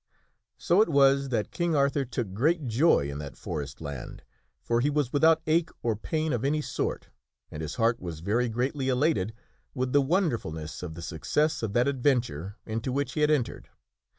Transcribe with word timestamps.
So 0.57 0.81
it 0.81 0.89
was 0.89 1.29
that 1.29 1.51
King 1.51 1.75
Arthur 1.75 2.05
took 2.05 2.33
great 2.33 2.65
joy 2.65 3.07
in 3.07 3.19
that 3.19 3.37
forest 3.37 3.81
land, 3.81 4.23
for 4.63 4.81
he 4.81 4.89
was 4.89 5.13
without 5.13 5.43
ache 5.45 5.69
or 5.83 5.95
pain 5.95 6.33
of 6.33 6.43
any 6.43 6.59
sort 6.59 7.09
and 7.51 7.61
his 7.61 7.75
heart 7.75 7.99
was 7.99 8.21
very 8.21 8.49
greatly 8.49 8.89
elated 8.89 9.31
with 9.75 9.93
the 9.93 10.01
wonderfulness 10.01 10.81
of 10.81 10.95
the 10.95 11.03
success 11.03 11.61
of 11.61 11.73
that 11.73 11.87
adventure 11.87 12.57
into 12.65 12.91
which 12.91 13.11
he 13.13 13.21
had 13.21 13.29
entered. 13.29 13.69